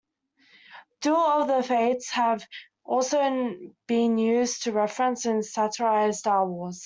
"Duel 1.01 1.15
of 1.43 1.47
the 1.47 1.61
Fates" 1.61 2.09
has 2.09 2.43
also 2.83 3.53
been 3.85 4.17
used 4.17 4.63
to 4.63 4.71
reference 4.71 5.25
and 5.27 5.45
satirize 5.45 6.17
"Star 6.17 6.43
Wars". 6.49 6.79